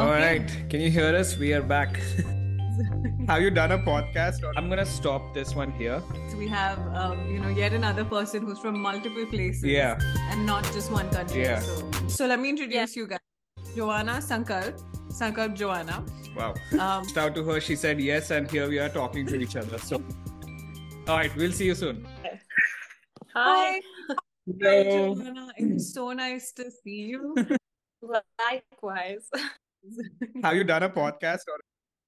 [0.00, 0.50] All right.
[0.70, 1.36] Can you hear us?
[1.36, 1.96] We are back.
[3.28, 4.42] Have you done a podcast?
[4.42, 4.50] Or...
[4.56, 6.02] I'm gonna stop this one here.
[6.30, 9.62] So we have, um, you know, yet another person who's from multiple places.
[9.62, 9.98] Yeah.
[10.30, 11.42] And not just one country.
[11.42, 11.60] Yeah.
[11.60, 13.18] So, so let me introduce you guys.
[13.76, 14.72] Joanna Sankar.
[15.08, 16.02] Sankar Joanna.
[16.34, 16.54] Wow.
[16.78, 17.60] Um, Reached out to her.
[17.60, 19.76] She said yes, and here we are talking to each other.
[19.76, 20.02] So,
[21.08, 21.36] all right.
[21.36, 22.06] We'll see you soon.
[22.24, 22.38] Hi.
[23.34, 23.82] Hi,
[24.46, 25.14] Hello.
[25.14, 25.52] Joanna.
[25.58, 27.34] It's so nice to see you.
[28.02, 29.28] Likewise.
[30.42, 31.58] Have you done a podcast or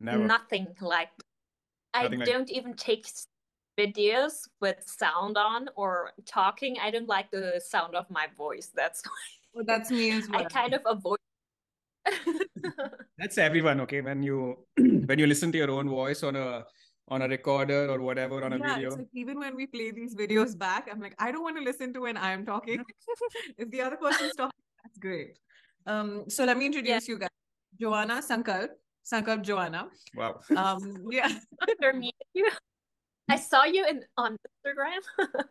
[0.01, 0.25] never?
[0.25, 1.11] Nothing like
[1.95, 3.07] I like- don't even take
[3.79, 6.77] videos with sound on or talking.
[6.81, 8.71] I don't like the sound of my voice.
[8.75, 9.03] That's
[9.55, 10.41] Well, that's me as well.
[10.41, 11.19] I kind of avoid
[13.19, 13.81] That's everyone.
[13.83, 16.65] Okay, when you when you listen to your own voice on a
[17.09, 18.97] on a recorder or whatever on a yeah, video.
[18.97, 21.93] like even when we play these videos back, I'm like, I don't want to listen
[21.93, 22.83] to when I'm talking.
[23.59, 25.39] if the other person's talking, that's great.
[25.87, 27.29] Um, so let me introduce you guys.
[27.83, 28.69] Joanna Sankar,
[29.05, 29.89] Sankar Joanna.
[30.15, 30.39] Wow.
[30.57, 31.29] Um, yeah.
[31.69, 32.49] after meeting you.
[33.29, 35.03] I saw you in on Instagram.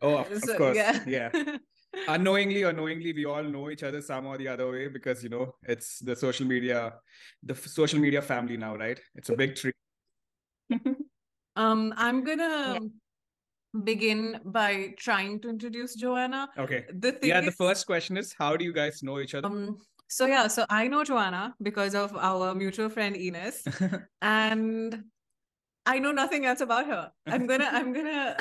[0.00, 0.76] Oh, of, of So, course.
[0.76, 1.02] yeah.
[1.06, 1.30] yeah.
[2.14, 5.28] unknowingly or knowingly we all know each other some or the other way because you
[5.28, 6.92] know it's the social media
[7.42, 9.72] the f- social media family now right it's a big tree
[11.56, 12.78] um, I'm gonna
[13.82, 16.48] begin by trying to introduce Joanna.
[16.58, 19.48] okay The thing yeah the first question is how do you guys know each other
[19.48, 23.62] um, so yeah, so I know Joanna because of our mutual friend Ines.
[24.22, 25.04] and
[25.86, 27.12] I know nothing else about her.
[27.26, 28.36] I'm gonna, I'm gonna.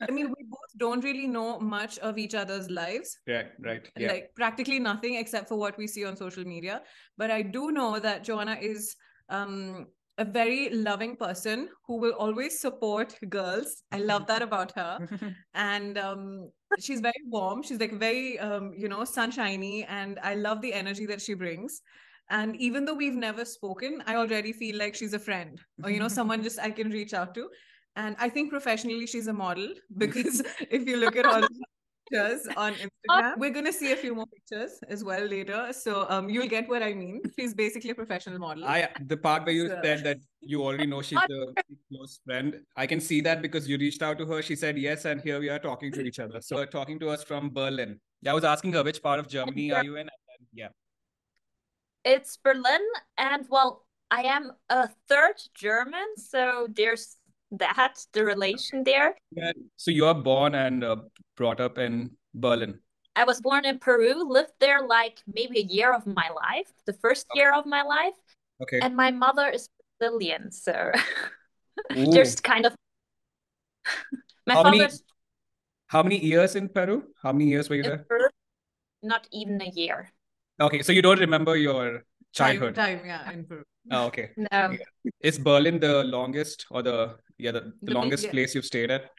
[0.00, 4.12] I mean, we both don't really know much of each other's lives, yeah right yeah
[4.12, 6.82] like practically nothing except for what we see on social media.
[7.16, 8.94] But I do know that Joanna is
[9.30, 9.86] um,
[10.18, 13.82] a very loving person who will always support girls.
[13.92, 14.98] I love that about her.
[15.54, 17.62] And um, she's very warm.
[17.62, 19.84] She's like very um, you know sunshiny.
[19.84, 21.82] And i love the energy that she brings.
[22.28, 26.00] And even though we've never spoken i already feel like she's a friend or you
[26.00, 27.48] know someone just i can reach out to.
[27.94, 31.46] And i think professionally she's a model because if you look at all
[32.10, 36.06] pictures on instagram we're going to see a few more pictures as well later so
[36.08, 39.54] um, you'll get what i mean she's basically a professional model I the part where
[39.54, 42.60] you So- said that you already know she's a close friend.
[42.76, 44.42] I can see that because you reached out to her.
[44.42, 46.40] She said yes, and here we are talking to each other.
[46.40, 47.98] So talking to us from Berlin.
[48.22, 50.00] Yeah, I was asking her which part of Germany are you in?
[50.02, 50.68] And then, yeah.
[52.04, 52.80] it's Berlin,
[53.18, 57.16] and well, I am a third German, so there's
[57.52, 59.14] that the relation there.
[59.30, 59.52] yeah.
[59.76, 60.96] So you are born and uh,
[61.36, 62.78] brought up in Berlin.
[63.14, 66.92] I was born in Peru, lived there like maybe a year of my life, the
[66.92, 68.14] first year of my life,
[68.62, 68.80] Okay.
[68.80, 69.68] and my mother is
[69.98, 70.92] Brazilian, so
[71.96, 72.10] Ooh.
[72.12, 72.74] there's kind of
[74.46, 74.88] my How many-
[75.88, 77.04] How many years in Peru?
[77.22, 78.04] How many years were you in there?
[78.08, 78.28] Peru,
[79.02, 80.10] not even a year.
[80.60, 82.02] Okay, so you don't remember your
[82.32, 82.74] childhood.
[82.74, 83.62] time yeah in Peru.
[83.92, 84.30] Oh, okay.
[84.36, 84.74] No,
[85.20, 88.90] Is Berlin the longest or the yeah the, the The longest big- place you've stayed
[88.90, 89.10] at?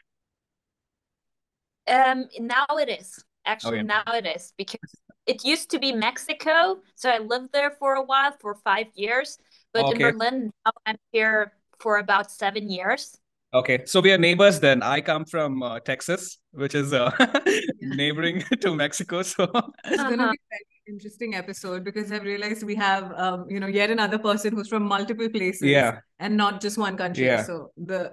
[1.86, 3.82] um, now it is actually yeah.
[3.82, 4.80] now it is because
[5.26, 9.38] it used to be Mexico, so I lived there for a while for five years,
[9.72, 13.18] but in Berlin now I'm here for about seven years.
[13.52, 14.82] Okay, so we are neighbors then.
[14.82, 17.10] I come from uh, Texas, which is uh,
[17.80, 19.22] neighboring to Mexico.
[19.22, 20.32] So It's going to Uh-huh.
[20.32, 24.54] be very interesting episode because I've realized we have, um, you know, yet another person
[24.54, 27.26] who's from multiple places yeah, and not just one country.
[27.26, 27.42] Yeah.
[27.42, 28.12] So the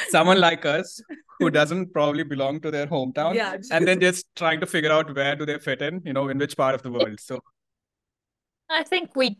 [0.10, 1.00] someone like us
[1.38, 5.14] who doesn't probably belong to their hometown, yeah, and then just trying to figure out
[5.14, 7.20] where do they fit in, you know, in which part of the world.
[7.20, 7.40] So
[8.68, 9.38] I think we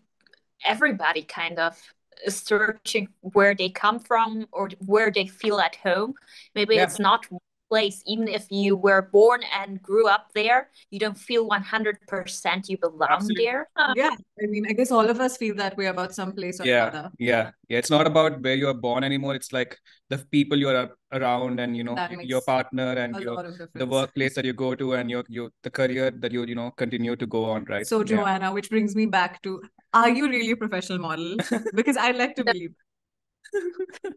[0.64, 1.78] everybody kind of
[2.24, 6.14] is searching where they come from or where they feel at home.
[6.54, 6.84] Maybe Yeah.
[6.84, 11.18] it's not one place, even if you were born and grew up there, you don't
[11.18, 13.44] feel 100% you belong Absolutely.
[13.44, 13.68] there.
[13.94, 14.10] Yeah.
[14.42, 16.88] I mean, I guess all of us feel that way about some place or yeah,
[16.88, 17.10] another.
[17.18, 17.78] yeah, yeah.
[17.78, 19.34] It's not about where you are born anymore.
[19.34, 19.76] It's like
[20.08, 23.72] the people you're around, and you know, your partner and your lot of difference.
[23.74, 26.70] the workplace that you go to and your your the career that you you know
[26.72, 27.86] continue to go on, right?
[27.86, 28.16] So, Yeah.
[28.16, 29.62] Joanna, which brings me back to,
[29.92, 31.36] are you really a professional model?
[31.74, 32.74] Because I like to believe.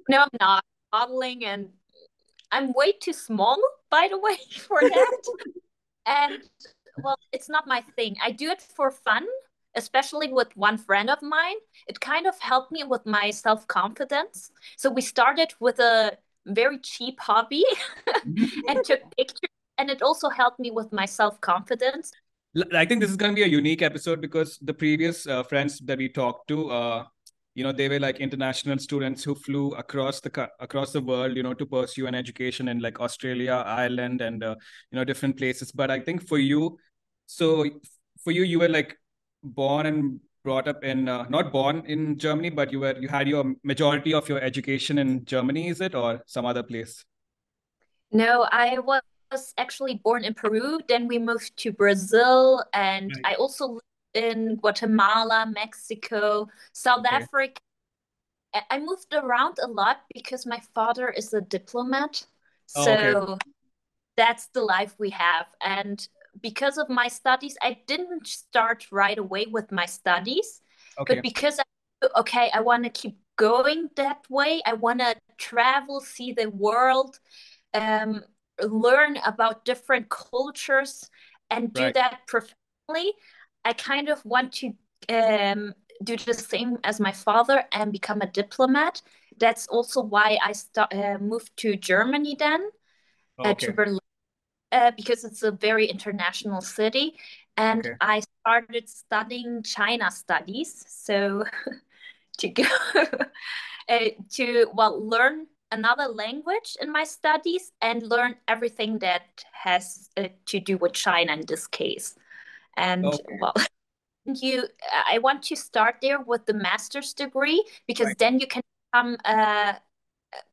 [0.10, 1.70] No, I'm not modeling, and
[2.52, 3.58] I'm way too small,
[3.90, 4.38] by the way,
[4.68, 5.18] for that.
[6.06, 6.42] and
[7.04, 8.16] well, it's not my thing.
[8.24, 9.26] I do it for fun,
[9.76, 11.56] especially with one friend of mine.
[11.88, 14.52] It kind of helped me with my self confidence.
[14.78, 17.64] So we started with a very cheap hobby
[18.68, 22.12] and took pictures, and it also helped me with my self confidence.
[22.74, 25.80] I think this is going to be a unique episode because the previous uh, friends
[25.82, 27.06] that we talked to, uh,
[27.60, 31.44] you know, they were like international students who flew across the across the world, you
[31.44, 34.56] know, to pursue an education in like Australia, Ireland, and uh,
[34.92, 35.74] you know different places.
[35.74, 36.78] But I think for you,
[37.26, 37.66] so
[38.24, 38.96] for you, you were like
[39.44, 43.28] born and brought up in uh, not born in Germany, but you were you had
[43.28, 47.04] your majority of your education in Germany, is it, or some other place?
[48.14, 50.80] No, I was actually born in Peru.
[50.88, 53.34] Then we moved to Brazil, and Right.
[53.34, 57.24] I also lived in Guatemala, Mexico, South Okay.
[57.24, 57.62] Africa.
[58.70, 62.26] I moved around a lot because my father is a diplomat.
[62.76, 63.14] Oh, okay.
[63.14, 63.38] So
[64.18, 65.46] that's the life we have.
[65.62, 66.08] And
[66.42, 70.62] because of my studies, I didn't start right away with my studies,
[70.98, 71.16] Okay.
[71.16, 71.64] but because I,
[72.20, 74.62] okay, I want to keep going that way.
[74.66, 77.20] I want to travel, see the world,
[77.74, 78.24] um,
[78.62, 81.10] learn about different cultures,
[81.50, 81.94] and do Right.
[81.94, 83.14] that professionally.
[83.70, 84.74] I kind of want to
[85.10, 89.04] um, do the same as my father and become a diplomat.
[89.38, 92.72] That's also why I sta- uh, moved to Germany then
[93.44, 94.00] uh, to Berlin
[94.72, 97.16] uh, because it's a very international city.
[97.58, 97.94] And Okay.
[98.02, 100.84] I started studying China studies.
[100.88, 101.44] So
[102.40, 102.64] to go
[103.90, 104.00] uh,
[104.32, 110.60] to well learn another language in my studies and learn everything that has uh, to
[110.60, 112.16] do with China in this case.
[112.78, 113.38] And Okay.
[113.40, 113.54] well,
[114.26, 114.68] you
[115.08, 118.18] I want to start there with the master's degree because Right.
[118.18, 119.74] then you can become uh,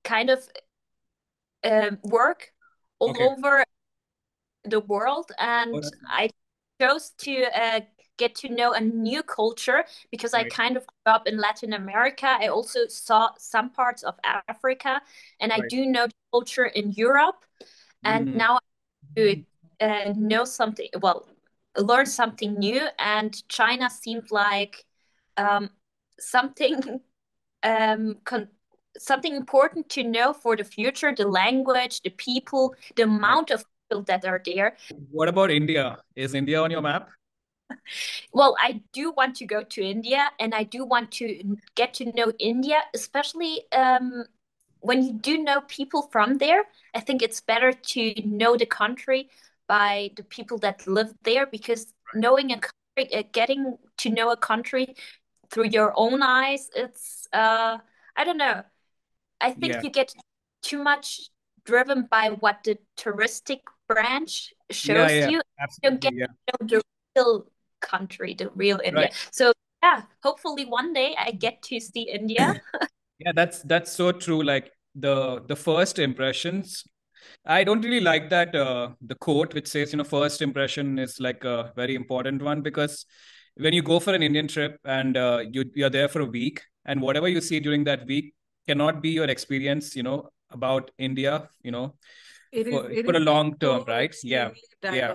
[0.05, 0.49] kind of
[1.65, 2.53] uh, work
[2.99, 3.29] all Okay.
[3.33, 3.65] over
[4.65, 5.93] the world and Alright.
[6.09, 6.31] I
[6.81, 7.81] chose to uh,
[8.19, 12.27] get to know a new culture because I kind of grew up in Latin America.
[12.41, 14.15] I also saw some parts of
[14.49, 15.01] Africa
[15.41, 17.45] and I do know culture in Europe.
[18.05, 18.39] And Mm.
[18.39, 18.59] now
[19.19, 19.45] I
[19.81, 21.29] uh, know something, well,
[21.77, 22.87] learn something new.
[22.99, 24.85] And China seemed like
[25.37, 25.71] um,
[26.19, 27.01] something
[27.63, 28.49] um, con
[28.99, 34.03] something important to know for the future, the language, the people, the amount of people
[34.05, 34.77] that are there.
[35.11, 35.99] What about India?
[36.15, 37.11] Is India on your map?
[38.33, 42.13] Well, I do want to go to India and I do want to get to
[42.13, 44.25] know India, especially um,
[44.81, 46.65] when you do know people from there.
[46.95, 49.31] I think it's better to know the country
[49.69, 54.37] by the people that live there because knowing a country, uh, getting to know a
[54.37, 54.95] country
[55.51, 57.79] through your own eyes, it's, uh,
[58.17, 58.63] I don't know.
[59.41, 59.83] I think Yeah.
[59.83, 60.15] you get
[60.63, 61.31] too much
[61.65, 65.37] driven by what the touristic branch shows yeah, you.
[65.39, 66.15] You don't get.
[66.15, 66.27] Yeah.
[66.27, 66.83] to know the
[67.17, 67.47] real
[67.81, 69.05] country, the real India.
[69.05, 69.29] Right.
[69.31, 69.53] So
[69.83, 72.61] yeah, hopefully one day I get to see India.
[73.19, 74.43] Yeah, that's that's so true.
[74.43, 76.85] Like the the first impressions,
[77.45, 81.21] I don't really like that uh the quote which says, you know, first impression is
[81.21, 83.07] like a very important one because
[83.57, 86.63] when you go for an Indian trip and uh, you you're there for a week
[86.85, 88.35] and whatever you see during that week
[88.69, 91.95] cannot be your experience, you know, about India, you know,
[92.53, 94.15] It is for, it for a long term, right?
[94.23, 95.15] Yeah, extremely yeah,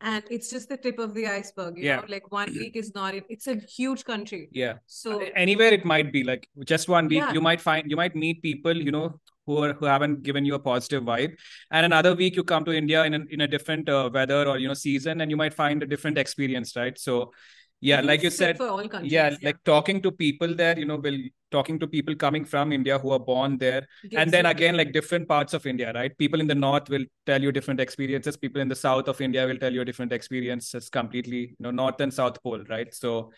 [0.00, 1.76] and it's just the tip of the iceberg.
[1.76, 3.14] You yeah, know, like one week is not.
[3.14, 4.48] it- It's a huge country.
[4.50, 4.74] yeah.
[4.86, 8.16] So Anywhere it might be like just one week, yeah, you might find you might
[8.16, 11.36] meet people, you know, who are who haven't given you a positive vibe,
[11.70, 14.58] and another week you come to India in a, in a different uh, weather or
[14.58, 16.98] you know season, and you might find a different experience, right?
[16.98, 17.32] So,
[17.80, 19.12] yeah, like you said, for all yeah, countries.
[19.12, 21.18] Yeah, like talking to people there, you know, will
[21.50, 25.28] talking to people coming from India who are born there, and then again like different
[25.28, 26.16] parts of India, right?
[26.18, 28.36] People in the north will tell you different experiences.
[28.36, 30.88] People in the south of India will tell you different experiences.
[30.88, 32.94] Completely, you know, north and south pole, right?
[32.94, 33.32] So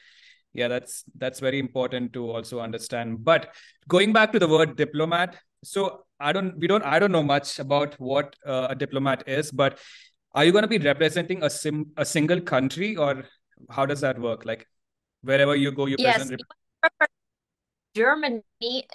[0.55, 3.55] yeah that's that's very important to also understand but
[3.89, 7.59] going back to the word diplomat so i don't we don't i don't know much
[7.59, 9.79] about what uh, a diplomat is but
[10.35, 13.25] are you going to be representing a sim a single country or
[13.71, 14.67] how does that work like
[15.23, 16.43] wherever you go you yes, present
[17.95, 18.43] Germany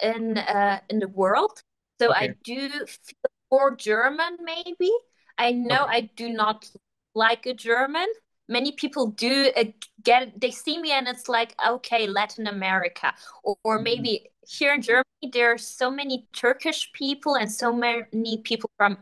[0.02, 1.62] in uh, in the world.
[2.00, 4.90] So okay I do feel more German, maybe.
[5.38, 6.68] I know okay I do not
[7.14, 8.06] like a German.
[8.48, 9.64] Many people do uh,
[10.02, 13.12] get, they see me and it's like, okay, Latin America.
[13.42, 13.84] Or, or Mhm.
[13.84, 18.96] maybe here in Germany, there are so many Turkish people and so many people from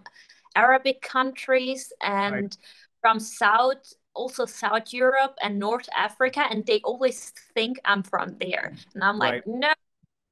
[0.56, 2.58] Arabic countries right and
[3.00, 6.44] from South, also South Europe and North Africa.
[6.50, 8.74] And they always think I'm from there.
[8.94, 9.72] And I'm right like, no,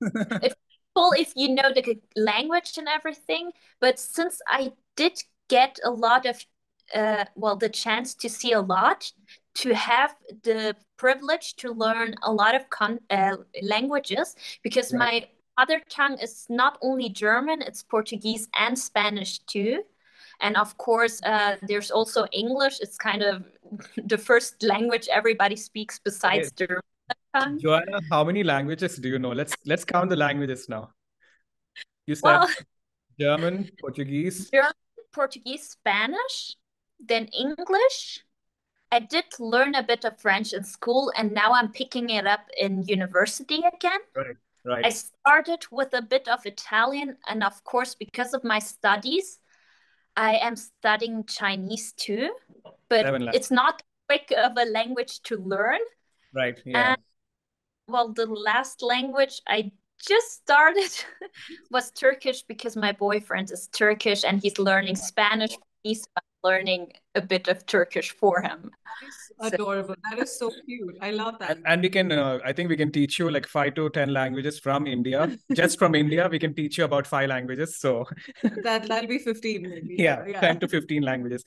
[0.42, 0.54] if
[0.96, 6.26] cool if you know the language and everything, but since I did get a lot
[6.26, 6.44] of,
[6.92, 9.12] uh, well, the chance to see a lot,
[9.54, 15.28] to have the privilege to learn a lot of con uh, languages, because right my
[15.58, 19.82] mother tongue is not only German, it's Portuguese and Spanish too.
[20.40, 22.80] And of course, uh, there's also English.
[22.80, 23.44] It's kind of
[23.96, 26.80] the first language everybody speaks besides mother
[27.36, 27.58] tongue.
[27.58, 30.90] joanna how many languages do you know let's let's count the languages now
[32.06, 32.48] you said Well,
[33.20, 34.72] german portuguese German,
[35.14, 36.56] Portuguese, Spanish,
[36.98, 38.24] then English.
[38.94, 42.46] I did learn a bit of French in school, and now I'm picking it up
[42.56, 43.98] in university again.
[44.14, 44.36] Right.
[44.64, 44.86] Right.
[44.86, 49.40] I started with a bit of Italian, and of course, because of my studies,
[50.16, 52.30] I am studying Chinese too.
[52.88, 55.80] But it's not quick of a language to learn.
[56.32, 56.60] Right.
[56.64, 56.92] Yeah.
[56.92, 57.02] And,
[57.88, 59.72] well, the last language I
[60.06, 60.92] just started
[61.70, 65.58] was Turkish because my boyfriend is Turkish and he's learning Spanish.
[65.82, 66.06] He's
[66.44, 68.70] learning a bit of Turkish for him.
[69.40, 69.94] That is adorable.
[69.94, 70.96] So, that is so cute.
[71.00, 71.56] I love that.
[71.56, 74.12] And, and we can, uh, I think we can teach you like five to 10
[74.12, 75.36] languages from India.
[75.54, 77.78] Just from India, we can teach you about five languages.
[77.78, 78.04] So
[78.62, 79.96] that, that'll be 15 maybe.
[79.98, 80.40] Yeah, yeah.
[80.40, 81.44] 10 to 15 languages.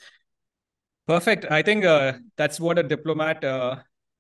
[1.08, 1.46] Perfect.
[1.50, 3.78] I think uh, that's what a diplomat uh,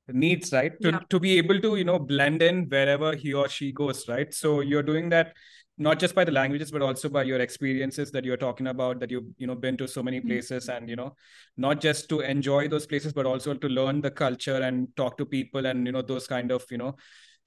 [0.10, 1.00] needs right to, yeah.
[1.10, 4.62] to be able to you know blend in wherever he or she goes right so
[4.62, 5.34] you're doing that
[5.78, 9.12] not just by the languages but also by your experiences that you're talking about that
[9.12, 10.30] you've you know been to so many mm-hmm.
[10.30, 11.16] places and you know
[11.56, 15.26] not just to enjoy those places but also to learn the culture and talk to
[15.26, 16.96] people and you know those kind of you know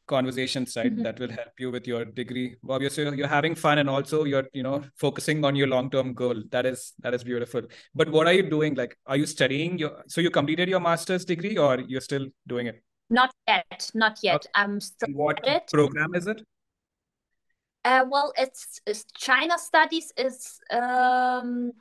[0.07, 1.05] conversations right mm-hmm.
[1.05, 2.57] that will help you with your degree.
[2.69, 6.43] Obviously you're having fun and also you're you know focusing on your long term goal.
[6.51, 7.63] That is that is beautiful.
[7.95, 8.75] But what are you doing?
[8.75, 12.67] Like are you studying your so you completed your master's degree or you're still doing
[12.67, 12.83] it?
[13.09, 13.91] Not yet.
[13.95, 14.37] Not yet.
[14.37, 14.49] Okay.
[14.55, 15.41] i'm still what
[15.73, 16.43] program is it
[17.85, 21.73] uh, well it's, it's china studies is um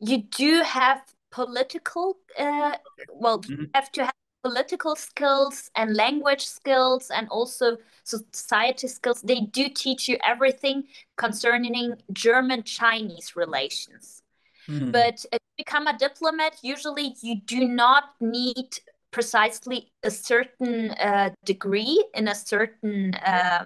[0.00, 2.76] you do have political uh,
[3.12, 3.62] well mm-hmm.
[3.62, 9.22] you have to have political skills and language skills and also society skills.
[9.22, 10.84] They do teach you everything
[11.16, 14.22] concerning German Chinese relations.
[14.68, 14.90] Mm-hmm.
[14.90, 18.78] But to become a diplomat, usually you do not need
[19.10, 23.64] precisely a certain uh, degree in a certain uh,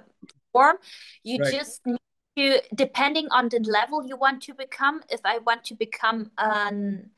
[0.56, 0.76] form.
[1.22, 1.52] You right.
[1.52, 2.06] just need
[2.38, 7.10] to, depending on the level you want to become, if I want to become an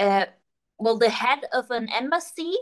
[0.00, 0.26] uh,
[0.78, 2.54] well, the head of an embassy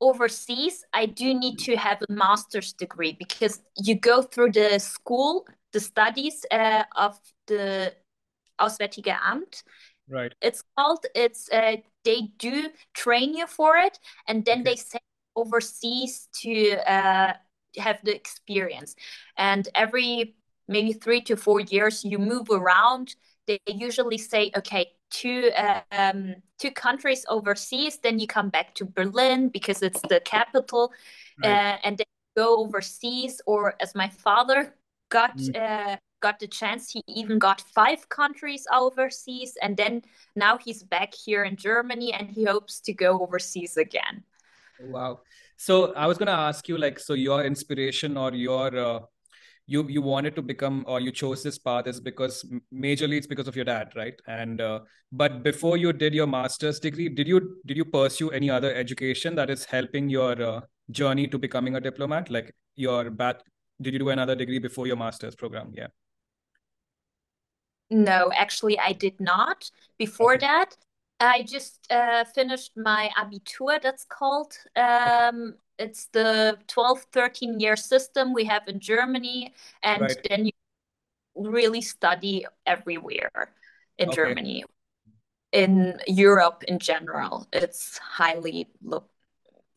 [0.00, 5.46] overseas, I do need to have a master's degree because you go through the school,
[5.72, 7.94] the studies uh, of the
[8.60, 9.62] Auswärtige Amt.
[10.08, 10.34] Right.
[10.42, 11.06] It's called.
[11.14, 14.70] It's uh, they do train you for it, and then okay.
[14.70, 15.02] they send
[15.36, 16.54] overseas to
[16.90, 17.32] uh,
[17.76, 18.96] have the experience.
[19.36, 20.34] And every
[20.68, 23.14] maybe three to four years, you move around.
[23.46, 25.50] They usually say, okay, two
[25.90, 30.92] um, two countries overseas, then you come back to Berlin because it's the capital,
[31.42, 31.50] right.
[31.50, 33.40] uh, and then go overseas.
[33.46, 34.74] Or as my father
[35.10, 35.56] got mm.
[35.56, 40.02] uh, got the chance, he even got five countries overseas, and then
[40.36, 44.24] now he's back here in Germany, and he hopes to go overseas again.
[44.80, 45.20] Wow.
[45.56, 49.00] So I was gonna ask you, like, so your inspiration or your uh,
[49.66, 52.44] you you wanted to become or you chose this path is because
[52.74, 54.20] majorly it's because of your dad right?
[54.26, 54.80] And uh,
[55.12, 59.34] but before you did your master's degree did you did you pursue any other education
[59.36, 62.30] that is helping your uh, journey to becoming a diplomat?
[62.30, 63.42] Like your bat
[63.80, 65.72] did you do another degree before your master's program?
[65.74, 65.88] Yeah.
[67.90, 69.70] No actually i did not.
[69.98, 70.46] Before okay.
[70.46, 70.76] that
[71.22, 74.52] I just uh, finished my Abitur, that's called.
[74.76, 79.52] Um, it's the 12 13 year system we have in germany
[79.82, 80.26] and right.
[80.28, 80.52] then you
[81.34, 83.52] really study everywhere
[83.98, 84.16] in okay.
[84.16, 84.64] germany
[85.52, 89.08] in europe in general it's highly look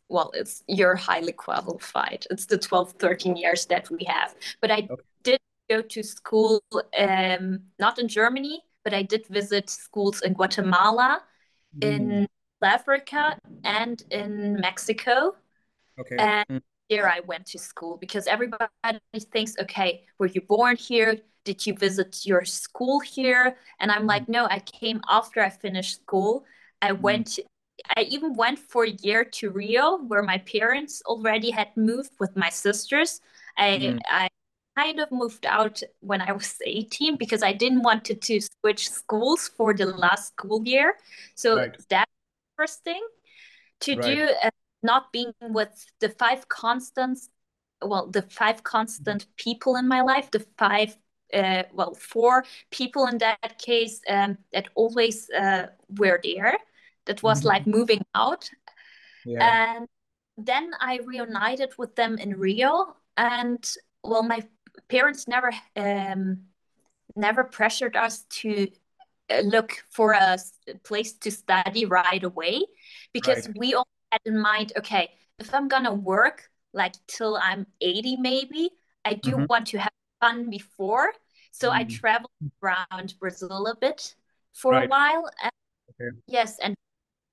[0.10, 4.88] well it's you're highly qualified it's the 12 13 years that we have but i
[4.90, 5.04] okay.
[5.24, 6.62] did go to school
[7.00, 11.22] um not in germany but i did visit schools in guatemala.
[11.82, 12.28] In
[12.62, 15.36] africa and in mexico
[16.00, 16.16] Okay.
[16.18, 16.62] And mm.
[16.90, 18.70] here I went to school because everybody
[19.32, 21.18] thinks, okay, were you born here?
[21.44, 23.58] Did you visit your school here?
[23.80, 24.30] And I'm like, mm.
[24.30, 26.46] no, I came after I finished school.
[26.82, 27.02] I mm.
[27.02, 27.40] went,
[27.96, 32.36] I even went for a year to Rio where my parents already had moved with
[32.36, 33.22] my sisters.
[33.58, 34.00] I, mm.
[34.10, 34.28] I
[34.78, 39.50] kind of moved out when I was 18 because I didn't want to, switch schools
[39.56, 40.96] for the last school year.
[41.36, 41.78] So right.
[41.90, 42.12] that's
[42.58, 43.02] first thing
[43.82, 44.04] to right.
[44.04, 44.30] do.
[44.44, 44.50] Uh,
[44.84, 47.30] not being with the five constants
[47.82, 50.96] well the five constant people in my life the five
[51.34, 55.68] uh, well four people in that case um, that always uh,
[55.98, 56.58] were there
[57.06, 57.50] that was mm-hmm.
[57.50, 58.50] like moving out
[59.26, 59.76] yeah.
[59.78, 59.88] and
[60.38, 64.42] then i reunited with them in rio and well my
[64.88, 66.42] parents never um,
[67.16, 68.68] never pressured us to
[69.30, 70.38] uh, look for a
[70.84, 72.62] place to study right away
[73.14, 73.58] because right.
[73.58, 78.70] we all had in mind, okay, if I'm gonna work like till I'm 80 maybe,
[79.04, 79.46] I do mm-hmm.
[79.50, 79.92] want to have
[80.22, 81.14] fun before.
[81.52, 81.78] So mm-hmm.
[81.78, 84.16] I traveled around Brazil a bit
[84.54, 84.86] for right.
[84.86, 85.30] a while.
[85.42, 85.52] And,
[85.90, 86.18] okay.
[86.28, 86.76] Yes, and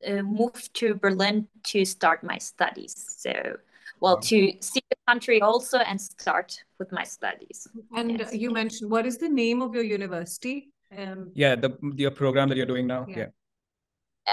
[0.07, 2.95] uh, moved to Berlin to start my studies.
[2.97, 3.57] So,
[4.03, 7.69] well, to see the country also and start with my studies.
[7.95, 8.35] And yes.
[8.35, 10.73] you mentioned what is the name of your university?
[10.97, 13.07] Um, yeah, the your program that you're doing now.
[13.09, 13.17] Yeah.
[13.17, 13.29] yeah.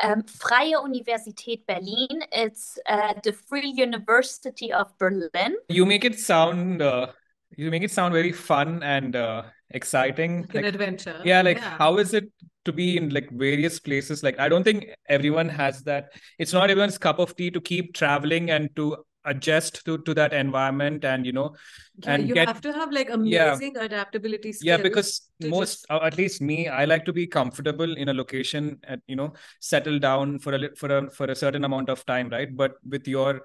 [0.04, 2.24] Um, Freie Universität Berlin.
[2.32, 5.56] It's uh, the Free University of Berlin.
[5.70, 7.08] You make it sound uh,
[7.56, 11.78] you make it sound very fun and uh, exciting like, an adventure yeah like yeah.
[11.78, 12.26] how is it
[12.66, 16.70] to be in like various places like i don't think everyone has that it's not
[16.70, 21.26] everyone's cup of tea to keep traveling and to adjust to to that environment and
[21.26, 21.54] you know
[22.04, 25.86] yeah, and you get, have to have like amazing yeah, adaptability skills yeah because most
[25.90, 26.04] just...
[26.04, 30.00] at least me i like to be comfortable in a location and you know settle
[30.00, 32.56] down for a for a for a certain amount of time right?
[32.56, 33.42] But with your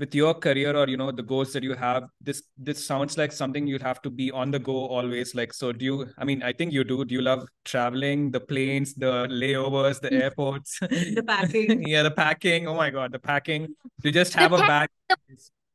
[0.00, 3.30] with your career or you know the goals that you have this this sounds like
[3.30, 6.42] something you'd have to be on the go always like so do you i mean
[6.42, 11.24] i think you do do you love traveling the planes the layovers the airports the
[11.26, 13.68] packing yeah the packing oh my god the packing
[14.02, 14.88] you just have a bag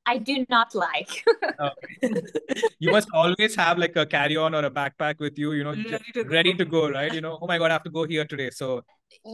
[0.07, 1.25] I do not like.
[1.57, 1.69] Oh.
[2.79, 6.11] you must always have like a carry-on or a backpack with you, you know, ready
[6.13, 7.13] to, ready to go, right?
[7.13, 8.49] You know, oh my god, I have to go here today.
[8.49, 8.83] So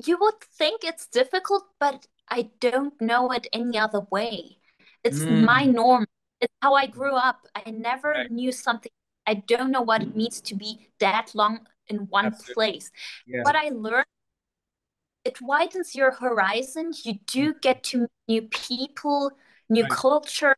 [0.05, 4.61] you would think it's difficult, but I don't know it any other way.
[5.03, 5.43] It's mm.
[5.43, 6.05] my norm.
[6.39, 7.48] It's how I grew up.
[7.55, 8.31] I never right.
[8.31, 8.91] knew something.
[9.27, 12.53] I don't know what it means to be that long in one Absolutely.
[12.53, 12.91] place.
[13.27, 13.43] Yeah.
[13.43, 14.05] What I learned,
[15.24, 16.91] it widens your horizon.
[17.03, 19.31] You do get to meet new people,
[19.70, 19.91] new right.
[19.91, 20.55] culture,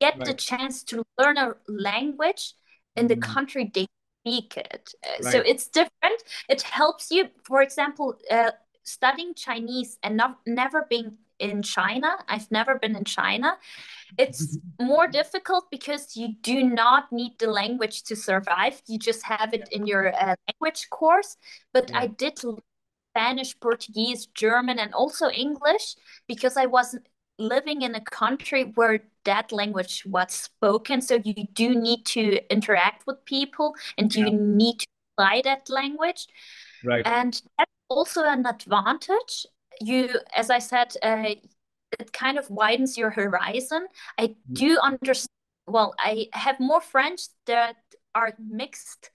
[0.00, 0.26] get right.
[0.26, 2.54] the chance to learn a language
[2.94, 3.22] in the mm.
[3.22, 3.88] country they
[4.24, 4.94] speak it.
[5.04, 6.22] Uh, so it's different.
[6.48, 8.52] It helps you, for example, uh,
[8.84, 11.18] studying Chinese and not never being
[11.50, 12.16] in China.
[12.28, 13.56] I've never been in China.
[14.18, 18.82] It's more difficult because you do not need the language to survive.
[18.86, 21.36] You just have it in your uh, language course.
[21.72, 22.00] But yeah.
[22.00, 22.38] I did
[23.14, 25.96] Spanish, Portuguese, German, and also English
[26.26, 27.08] because I wasn't
[27.38, 31.00] living in a country where that language was spoken.
[31.00, 34.26] So you do need to interact with people and yeah.
[34.26, 36.26] you need to apply that language.
[36.84, 37.06] Right.
[37.06, 39.46] And that's also an advantage
[39.80, 41.34] you as i said uh,
[41.98, 43.86] it kind of widens your horizon
[44.18, 44.34] i mm.
[44.52, 45.28] do understand
[45.66, 47.76] well i have more friends that
[48.14, 49.10] are mixed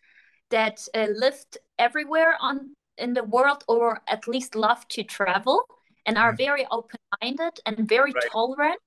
[0.49, 5.63] that uh, lived everywhere on in the world or at least love to travel
[6.05, 6.37] and are mm.
[6.37, 8.23] very open-minded and very right.
[8.31, 8.79] tolerant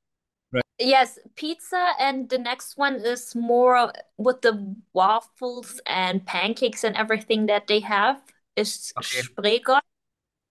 [0.53, 0.65] right.
[0.79, 7.47] yes pizza and the next one is more with the waffles and pancakes and everything
[7.47, 8.21] that they have
[8.57, 9.23] is okay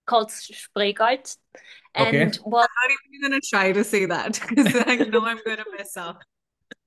[0.06, 1.36] called Spreegold.
[1.94, 2.38] And okay.
[2.44, 5.58] well, I'm not even going to try to say that because I know I'm going
[5.58, 6.22] to mess up.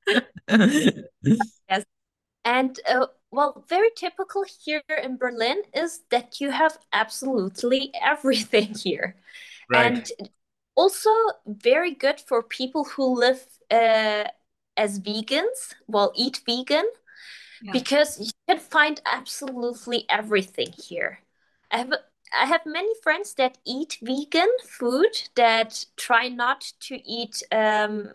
[1.67, 1.83] yes.
[2.43, 9.15] And uh, well, very typical here in Berlin is that you have absolutely everything here.
[9.69, 9.85] Right.
[9.85, 10.31] And
[10.75, 11.09] also
[11.47, 14.25] very good for people who live uh,
[14.77, 16.85] as vegans, well, eat vegan,
[17.61, 17.71] yeah.
[17.71, 21.19] because you can find absolutely everything here.
[21.71, 21.93] I have
[22.39, 28.09] I have many friends that eat vegan food that try not to eat um,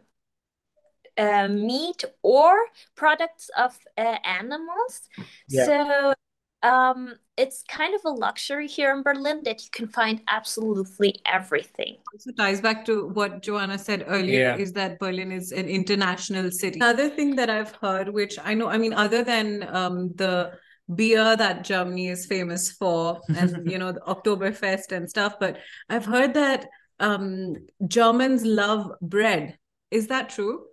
[1.16, 2.54] uh, meat or
[2.96, 5.08] products of uh, animals.
[5.48, 5.66] Yeah.
[5.66, 6.14] So
[6.62, 11.96] um, it's kind of a luxury here in Berlin that you can find absolutely everything.
[12.12, 14.56] Also ties back to what Joanna said earlier yeah.
[14.56, 16.78] is that Berlin is an international city.
[16.78, 20.52] Another thing that I've heard, which I know, I mean, other than um, the
[20.94, 25.38] beer that Germany is famous for, and you know the Oktoberfest and stuff.
[25.38, 26.66] But I've heard that
[26.98, 29.58] um, Germans love bread.
[29.90, 30.66] Is that true?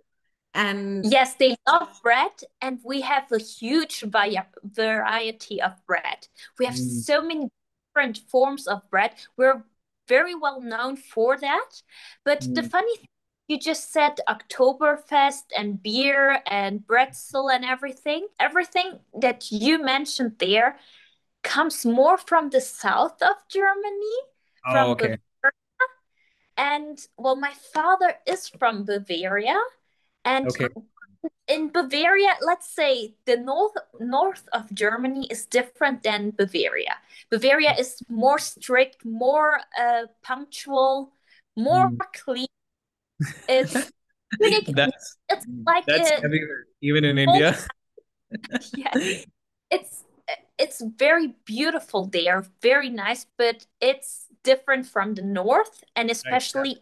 [0.54, 6.26] And yes, they love bread, and we have a huge variety of bread.
[6.58, 7.02] We have mm.
[7.02, 7.48] so many
[7.88, 9.12] different forms of bread.
[9.36, 9.62] We're
[10.08, 11.70] very well known for that.
[12.24, 12.54] But mm.
[12.54, 13.06] the funny thing
[13.48, 18.28] you just said Oktoberfest and beer and pretzel and everything.
[18.38, 20.76] Everything that you mentioned there
[21.42, 24.16] comes more from the south of Germany.
[24.66, 25.16] Oh, from okay.
[25.42, 25.88] Bavaria.
[26.58, 29.58] And well, my father is from Bavaria.
[30.26, 30.68] And okay.
[31.48, 36.96] in Bavaria, let's say the north north of Germany is different than Bavaria.
[37.30, 41.12] Bavaria is more strict, more uh, punctual,
[41.56, 41.98] more mm.
[42.12, 42.48] clean
[43.48, 43.72] it's
[44.68, 47.56] that's, it's like that's everywhere, even in India.
[48.76, 48.92] yeah,
[49.70, 50.04] it's
[50.58, 56.78] it's very beautiful there, very nice, but it's different from the north, and especially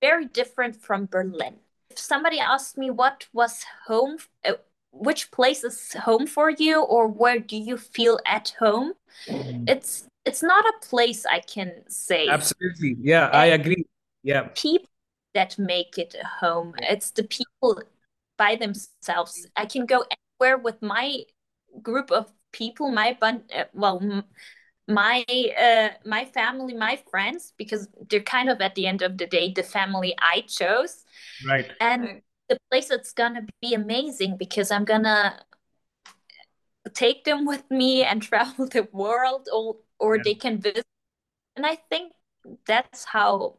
[0.00, 1.56] very different from Berlin.
[1.90, 4.54] If somebody asked me what was home, uh,
[4.92, 8.94] which place is home for you, or where do you feel at home,
[9.28, 9.68] mm.
[9.68, 12.28] it's it's not a place I can say.
[12.28, 12.96] Absolutely.
[13.00, 13.86] Yeah, I agree.
[14.22, 14.48] Yeah.
[14.54, 14.88] People
[15.36, 16.74] that make it a home.
[16.78, 17.82] It's the people
[18.38, 19.46] by themselves.
[19.54, 21.20] I can go anywhere with my
[21.82, 24.00] group of people, my bun uh, well
[24.88, 25.24] my
[25.60, 29.52] uh my family, my friends because they're kind of at the end of the day
[29.52, 31.04] the family I chose.
[31.46, 31.70] Right.
[31.80, 35.38] And the place it's gonna be amazing because I'm gonna
[36.94, 40.22] take them with me and travel the world or or yeah.
[40.24, 40.84] they can visit
[41.56, 42.12] and i think
[42.66, 43.56] that's how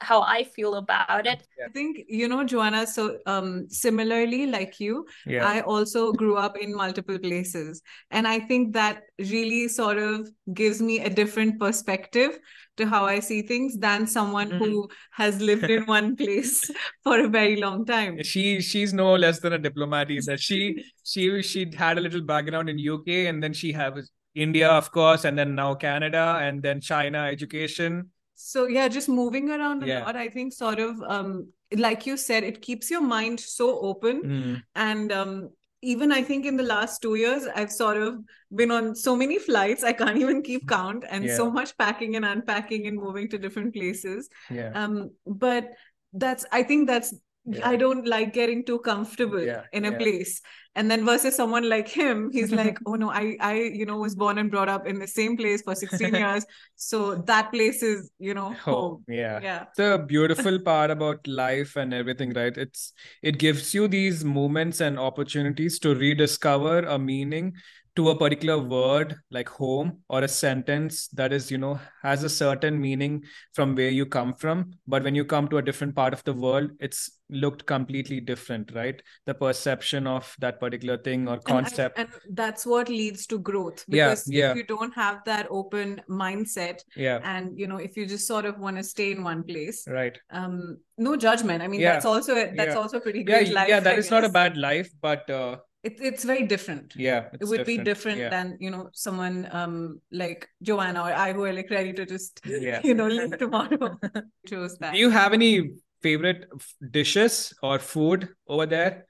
[0.00, 1.42] how I feel about it.
[1.64, 2.86] I think you know, Joanna.
[2.86, 5.46] So um, similarly, like you, yeah.
[5.46, 10.80] I also grew up in multiple places, and I think that really sort of gives
[10.80, 12.38] me a different perspective
[12.76, 14.64] to how I see things than someone mm-hmm.
[14.64, 16.70] who has lived in one place
[17.02, 18.22] for a very long time.
[18.22, 20.08] She she's no less than a diplomat.
[20.26, 24.68] That she she she had a little background in UK, and then she has India,
[24.68, 29.84] of course, and then now Canada, and then China education so yeah just moving around
[29.84, 29.98] yeah.
[29.98, 33.80] a lot i think sort of um like you said it keeps your mind so
[33.80, 34.62] open mm.
[34.76, 35.50] and um
[35.82, 38.16] even i think in the last two years i've sort of
[38.54, 41.36] been on so many flights i can't even keep count and yeah.
[41.36, 45.70] so much packing and unpacking and moving to different places yeah um but
[46.12, 47.12] that's i think that's
[47.56, 47.68] yeah.
[47.68, 49.62] I don't like getting too comfortable yeah.
[49.72, 49.98] in a yeah.
[49.98, 50.40] place.
[50.74, 54.14] And then versus someone like him, he's like, oh no, I, I, you know, was
[54.14, 56.44] born and brought up in the same place for 16 years.
[56.76, 59.04] So that place is, you know, oh, home.
[59.08, 59.40] Yeah.
[59.42, 59.64] Yeah.
[59.76, 62.56] The beautiful part about life and everything, right?
[62.56, 67.54] It's, it gives you these moments and opportunities to rediscover a meaning
[67.98, 72.28] to a particular word like home or a sentence that is you know has a
[72.28, 74.70] certain meaning from where you come from.
[74.86, 78.70] But when you come to a different part of the world it's looked completely different
[78.72, 79.02] right?
[79.26, 81.98] The perception of that particular thing or concept.
[81.98, 83.84] and, and that's what leads to growth.
[83.88, 84.50] Because yeah, yeah.
[84.52, 87.18] if you don't have that open mindset yeah.
[87.24, 90.16] and you know if you just sort of want to stay in one place right.
[90.30, 91.64] um no judgment.
[91.64, 91.94] I mean yeah.
[91.94, 94.88] that's also that's also pretty great yeah, life yeah that is not a bad life
[95.02, 97.66] but uh it, it's very different yeah it would different.
[97.66, 98.28] be different yeah.
[98.28, 102.40] than you know someone um like joanna or i who are like ready to just
[102.44, 102.80] yeah.
[102.82, 103.96] you know live tomorrow
[104.46, 105.70] chose that do you have any
[106.02, 106.46] favorite
[106.90, 109.06] dishes or food over there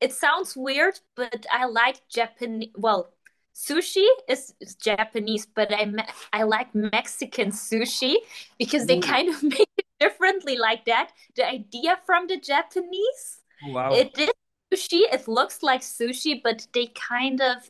[0.00, 3.12] it sounds weird but i like japanese well
[3.54, 8.16] sushi is, is japanese but i me- i like mexican sushi
[8.58, 9.02] because they Ooh.
[9.02, 14.30] kind of make it differently like that the idea from the japanese wow it is
[14.72, 15.02] sushi.
[15.12, 17.68] It looks like sushi, but they kind of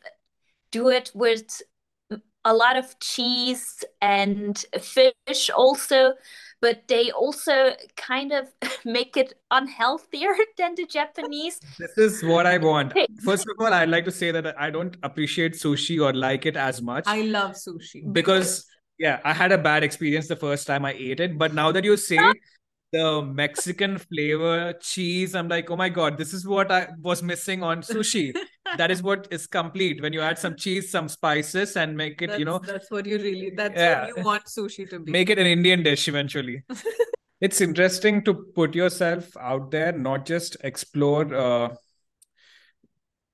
[0.70, 1.62] do it with
[2.44, 6.14] a lot of cheese and fish also
[6.60, 8.48] but they also kind of
[8.84, 11.58] make it unhealthier than the Japanese.
[11.78, 12.92] This is what I want.
[13.24, 16.56] First of all, I'd like to say that I don't appreciate sushi or like it
[16.56, 17.04] as much.
[17.06, 18.12] I love sushi.
[18.12, 18.66] Because,
[18.98, 21.38] yeah, I had a bad experience the first time I ate it.
[21.38, 22.32] But now that you say ah.
[22.92, 25.34] The Mexican flavor, cheese.
[25.34, 28.34] I'm like, oh my god, this is what I was missing on sushi.
[28.76, 32.28] that is what is complete when you add some cheese, some spices, and make it.
[32.28, 33.52] That's, you know, that's what you really.
[33.56, 34.06] That's yeah.
[34.06, 35.12] what you want sushi to be.
[35.12, 36.62] Make it an Indian dish eventually.
[37.40, 41.32] it's interesting to put yourself out there, not just explore.
[41.34, 41.74] Uh,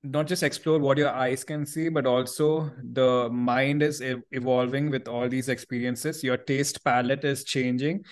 [0.02, 5.08] not just explore what your eyes can see but also the mind is evolving with
[5.08, 8.04] all these experiences your taste palette is changing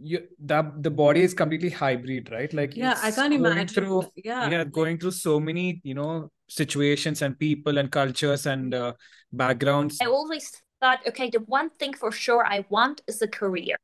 [0.00, 2.52] you the the body is completely hybrid right?
[2.52, 3.68] Like yeah i can't imagine.
[3.68, 4.48] through yeah.
[4.48, 8.92] yeah going through so many you know situations and people and cultures and uh,
[9.32, 9.98] backgrounds.
[10.00, 13.76] I always thought okay the one thing for sure i want is a career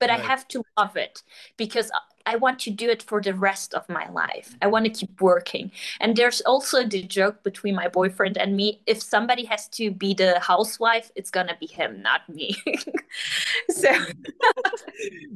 [0.00, 0.20] but right.
[0.20, 1.22] I have to love it
[1.56, 1.90] because
[2.28, 4.54] I want to do it for the rest of my life.
[4.60, 5.72] I want to keep working.
[5.98, 10.12] And there's also the joke between my boyfriend and me if somebody has to be
[10.12, 12.54] the housewife, it's going to be him, not me.
[13.70, 13.88] so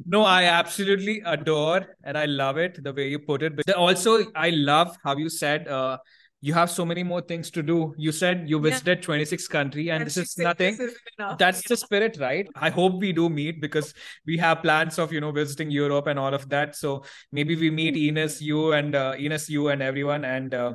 [0.05, 3.55] No, I absolutely adore and I love it the way you put it.
[3.55, 5.97] But also I love how you said uh,
[6.45, 7.95] you have so many more things to do.
[7.97, 9.05] You said you visited yeah.
[9.05, 10.75] 26 country and this is nothing.
[10.75, 10.93] this
[11.39, 11.69] that's yeah.
[11.69, 12.49] the spirit right?
[12.53, 13.93] I hope we do meet because
[14.25, 16.75] we have plans of you know visiting europe and all of that.
[16.75, 20.73] So maybe we meet ines you and uh, ines you and everyone and uh,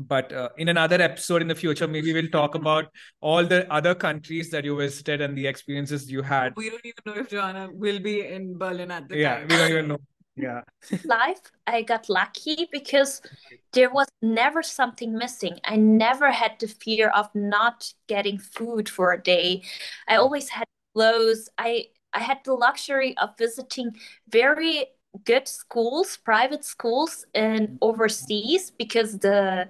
[0.00, 2.86] but uh, in another episode in the future maybe we'll talk about
[3.20, 6.54] all the other countries that you visited and the experiences you had.
[6.56, 9.48] We don't even know if joanna will be in berlin at the yeah time.
[9.48, 9.98] we don't even know
[10.38, 10.62] yeah.
[11.04, 13.20] Life i got lucky because
[13.72, 15.58] there was never something missing.
[15.64, 19.62] I never had the fear of not getting food for a day.
[20.08, 20.18] I mm.
[20.18, 21.48] always had clothes.
[21.58, 23.94] I i had the luxury of visiting
[24.28, 24.86] very
[25.24, 27.78] good schools private schools in mm.
[27.82, 29.68] overseas because the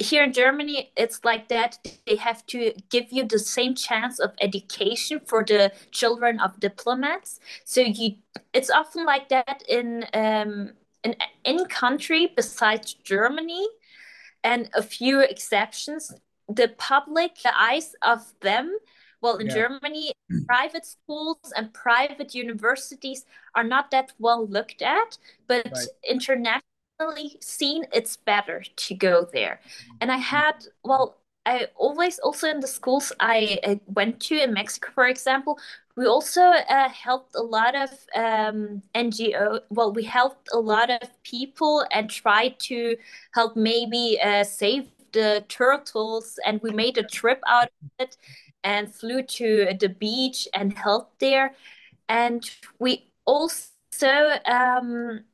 [0.00, 1.78] here in Germany, it's like that.
[2.06, 7.38] They have to give you the same chance of education for the children of diplomats.
[7.64, 8.16] So you,
[8.54, 10.72] it's often like that in um,
[11.04, 13.66] in any country besides Germany,
[14.42, 16.12] and a few exceptions.
[16.48, 18.76] The public, the eyes of them.
[19.20, 19.54] Well, in yeah.
[19.54, 20.12] Germany,
[20.46, 25.86] private schools and private universities are not that well looked at, but right.
[26.08, 26.69] international
[27.40, 29.60] seen it's better to go there.
[30.00, 34.90] And I had, well, I always also in the schools I, went to in Mexico,
[34.94, 35.58] for example,
[35.96, 39.60] we also uh, helped a lot of um, NGO.
[39.70, 42.96] Well, we helped a lot of people and tried to
[43.32, 46.38] help maybe uh, save the turtles.
[46.46, 48.16] And we made a trip out of it
[48.62, 51.54] and flew to the beach and helped there.
[52.08, 53.70] And we also
[54.46, 55.24] um,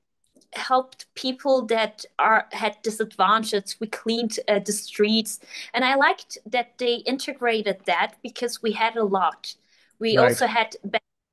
[0.57, 3.77] helped people that are had disadvantages.
[3.81, 5.41] We cleaned uh, the streets,
[5.75, 9.55] and I liked that they integrated that because we had a lot.
[9.99, 10.29] We right.
[10.29, 10.77] also had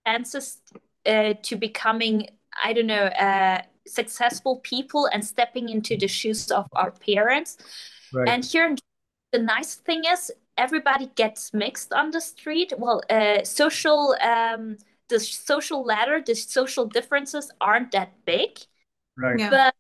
[0.06, 0.58] chances
[1.06, 2.28] uh, to becoming,
[2.64, 7.58] I don't know, uh, successful people and stepping into the shoes of our parents.
[8.14, 8.30] Right.
[8.30, 8.76] And here,
[9.32, 12.74] the nice thing is everybody gets mixed on the street.
[12.78, 14.16] Well, uh, social.
[14.22, 14.78] Um,
[15.10, 18.58] the social ladder, the social differences aren't that big.
[19.18, 19.40] Right.
[19.40, 19.50] Yeah.
[19.50, 19.76] But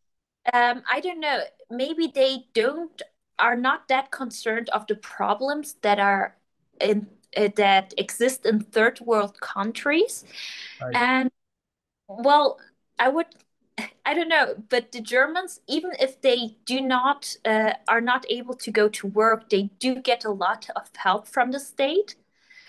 [0.53, 1.41] um, I don't know.
[1.69, 3.01] Maybe they don't
[3.39, 6.35] are not that concerned of the problems that are
[6.79, 10.23] in uh, that exist in third world countries,
[10.81, 10.95] right.
[10.95, 11.31] and
[12.07, 12.59] well,
[12.99, 13.27] I would.
[14.05, 18.53] I don't know, but the Germans, even if they do not uh, are not able
[18.55, 22.15] to go to work, they do get a lot of help from the state,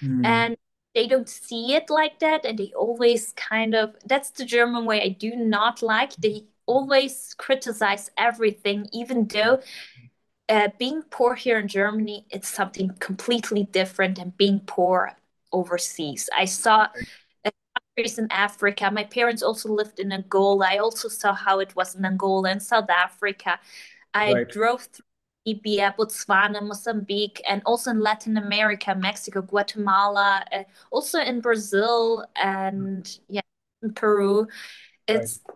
[0.00, 0.24] mm.
[0.24, 0.56] and
[0.94, 5.02] they don't see it like that, and they always kind of that's the German way
[5.02, 6.14] I do not like.
[6.16, 9.60] They always criticize everything, even though
[10.48, 15.12] uh, being poor here in Germany it's something completely different than being poor
[15.52, 16.28] overseas.
[16.36, 16.88] I saw
[17.96, 18.90] countries in Africa.
[18.90, 20.66] My parents also lived in Angola.
[20.68, 23.58] I also saw how it was in Angola and South Africa.
[24.12, 24.48] I right.
[24.48, 25.04] drove through
[25.46, 33.18] Namibia, Botswana, Mozambique, and also in Latin America, Mexico, Guatemala, uh, also in Brazil and
[33.28, 33.42] yeah,
[33.82, 34.48] in Peru.
[35.06, 35.54] It's right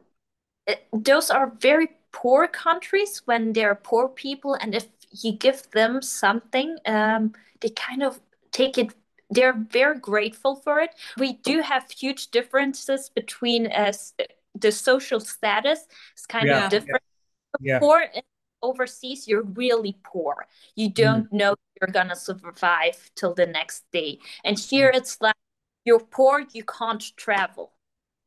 [0.93, 6.77] those are very poor countries when they're poor people and if you give them something
[6.87, 8.21] um, they kind of
[8.53, 8.95] take it
[9.31, 10.91] they're very grateful for it.
[11.17, 13.93] We do have huge differences between uh,
[14.55, 17.03] the social status is kind yeah, of different.
[17.61, 17.79] Yeah.
[17.79, 18.05] poor
[18.63, 20.47] overseas you're really poor.
[20.75, 21.39] You don't mm.
[21.39, 24.19] know you're gonna survive till the next day.
[24.45, 24.97] And here mm.
[24.97, 25.37] it's like
[25.85, 27.73] you're poor you can't travel.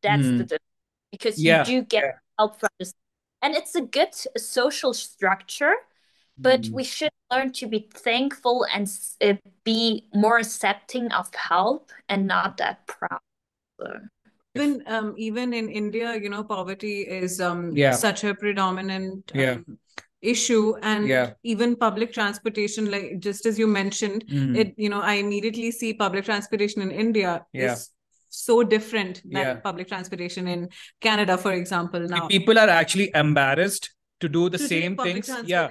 [0.02, 0.48] That's mm.
[0.48, 0.60] the
[1.12, 2.94] because you do get help from this.
[3.42, 5.74] And it's a good social structure,
[6.38, 6.72] but mm.
[6.72, 8.92] we should learn to be thankful and
[9.22, 13.20] uh, be more accepting of help and not that proud.
[14.54, 17.94] Even um, even in India, you know, poverty is um yeah.
[17.94, 19.58] such a predominant um, yeah
[20.22, 21.32] issue and yeah.
[21.44, 24.56] even public transportation like just as you mentioned mm.
[24.56, 27.74] it you know i immediately see public transportation in india yeah.
[27.74, 27.90] is
[28.32, 29.56] so different than yeah.
[29.56, 30.70] public transportation in
[31.02, 32.00] Canada, for example.
[32.00, 33.92] Now people are actually embarrassed
[34.22, 35.70] to do the to same do things yeah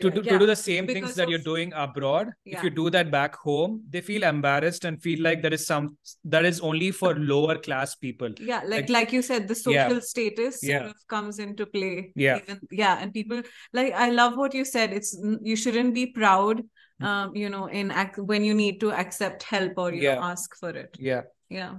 [0.00, 0.32] to, do, yeah.
[0.32, 2.58] to do the same because things that you're doing abroad yeah.
[2.58, 5.96] if you do that back home they feel embarrassed and feel like there is some
[6.24, 9.94] that is only for lower class people yeah like like, like you said the social
[9.94, 10.00] yeah.
[10.00, 13.42] status sort of comes into play yeah even, yeah and people
[13.72, 16.62] like i love what you said it's you shouldn't be proud
[17.02, 17.06] mm.
[17.06, 20.56] um you know in act when you need to accept help or you know, ask
[20.56, 21.74] for it yeah yeah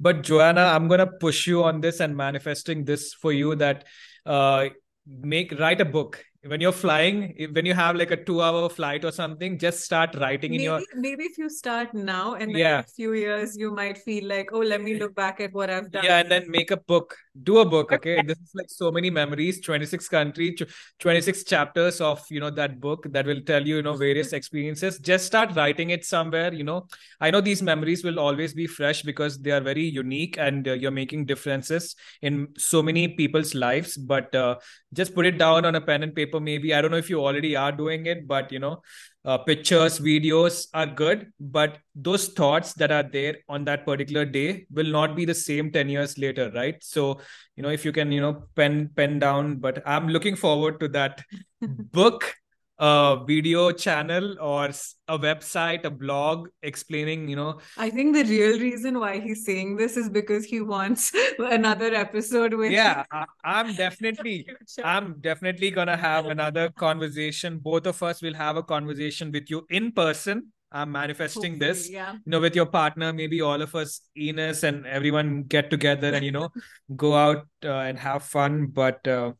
[0.00, 3.84] but Joanna, I'm gonna push you on this and manifesting this for you that
[4.24, 4.68] uh,
[5.06, 6.24] make write a book.
[6.46, 10.14] When you're flying when you have like a two hour flight or something just start
[10.14, 12.78] writing maybe, in your maybe if you start now and then yeah.
[12.78, 15.70] in a few years you might feel like oh let me look back at what
[15.70, 16.04] i've done.
[16.04, 18.22] Yeah and then make a book do a book okay?
[18.22, 19.60] This is like so many memories.
[19.60, 20.62] 26 countries
[20.98, 24.98] 26 chapters of you know that book that will tell you you know various experiences.
[24.98, 26.86] Just start writing it somewhere you know.
[27.20, 30.72] I know these memories will always be fresh because they are very unique and uh,
[30.72, 34.56] you're making differences in so many people's lives but uh,
[34.92, 36.74] just put it down on a pen and paper maybe.
[36.74, 38.82] I don't know if you already are doing it but you know
[39.26, 44.66] uh, pictures videos are good but those thoughts that are there on that particular day
[44.70, 46.82] will not be the same 10 years later right?
[46.82, 47.20] So
[47.56, 50.88] you know if you can you know pen pen down but i'm looking forward to
[50.88, 51.22] that
[51.98, 52.34] book
[52.78, 54.66] a video channel or
[55.08, 57.58] a website, a blog explaining, you know.
[57.76, 62.54] I think the real reason why he's saying this is because he wants another episode
[62.54, 62.72] with.
[62.72, 64.46] Yeah, I, I'm definitely,
[64.84, 67.58] I'm definitely gonna have another conversation.
[67.58, 70.52] Both of us will have a conversation with you in person.
[70.72, 72.12] I'm manifesting Hopefully, this, Yeah.
[72.14, 73.12] you know, with your partner.
[73.12, 76.50] Maybe all of us, Ines and everyone, get together and you know,
[76.94, 78.66] go out uh, and have fun.
[78.66, 79.32] But uh,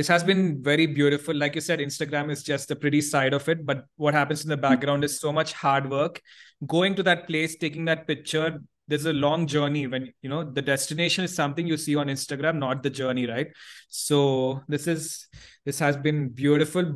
[0.00, 1.34] this has been very beautiful.
[1.34, 4.48] Like you said instagram is just the pretty side of it but what happens in
[4.48, 6.22] the background is so much hard work.
[6.66, 10.62] Going to that place taking that picture there's a long journey when you know the
[10.62, 13.48] destination is something you see on instagram not the journey right?
[13.90, 15.28] So this is
[15.66, 16.94] this has been beautiful.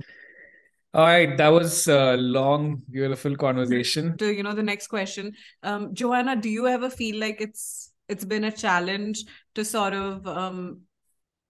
[0.94, 4.16] All right that was a long beautiful conversation.
[4.16, 8.24] To you know the next question, um, Joanna, do you ever feel like it's it's
[8.24, 9.24] been a challenge
[9.56, 10.80] to sort of um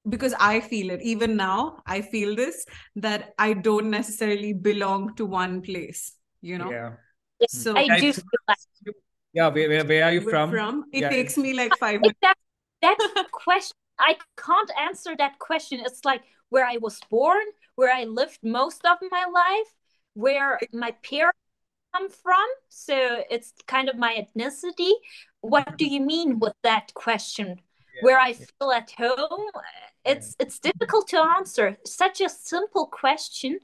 [0.09, 2.65] because I feel it even now I feel this
[2.97, 6.13] that I don't necessarily belong to one place
[6.43, 6.93] you know yeah
[7.49, 8.59] so I Yeah, do feel like
[9.33, 10.51] yeah where, where, where are you from?
[10.51, 12.37] from it Yeah, takes me like five minutes that
[12.83, 12.99] that
[13.33, 15.81] question I can't answer that question.
[15.85, 17.45] It's like where I was born,
[17.77, 19.75] where I lived most of my life,
[20.15, 21.39] where my parents
[21.95, 22.45] come from.
[22.69, 24.93] So it's kind of my ethnicity.
[25.41, 25.95] What do mm-hmm.
[25.95, 27.61] you mean with that question?
[28.01, 29.47] Where I feel at home?
[30.05, 31.77] It's it's difficult to answer.
[31.85, 33.59] Such a simple question.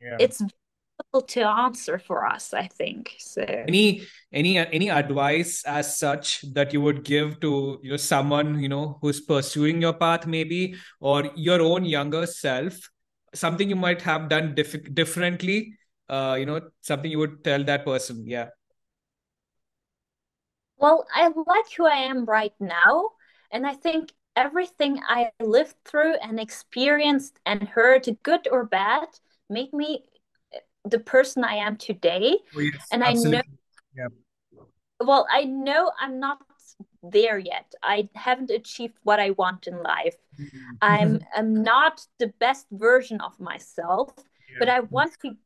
[0.00, 0.16] yeah.
[0.18, 3.14] It's difficult to answer for us, I think.
[3.18, 4.02] So any
[4.32, 8.98] any any advice as such that you would give to you know someone you know
[9.00, 12.90] who's pursuing your path maybe or your own younger self
[13.34, 15.74] something you might have done diff- differently
[16.08, 18.48] uh you know something you would tell that person yeah
[20.76, 23.10] Well, I like who I am right now.
[23.50, 29.08] And I think everything I lived through and experienced and heard, good or bad,
[29.48, 30.04] made me
[30.52, 32.38] eh, the person I am today.
[32.56, 33.42] oh, yes, And I know-
[33.94, 34.08] yeah
[35.00, 36.38] Well, I know I'm not
[37.02, 37.72] there yet.
[37.82, 40.16] I haven't achieved what I want in life.
[40.38, 40.58] Mm-hmm.
[40.80, 41.38] I'm mm-hmm.
[41.38, 44.12] I'm not the best version of myself,
[44.58, 45.36] but I want to